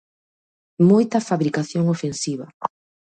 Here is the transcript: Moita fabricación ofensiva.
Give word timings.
Moita 0.89 1.19
fabricación 1.29 1.83
ofensiva. 1.95 2.45